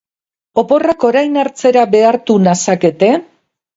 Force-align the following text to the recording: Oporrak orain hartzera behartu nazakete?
Oporrak 0.61 1.05
orain 1.09 1.37
hartzera 1.43 1.83
behartu 1.93 2.39
nazakete? 2.49 3.11